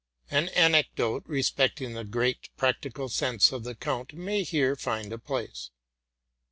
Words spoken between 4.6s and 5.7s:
find a place.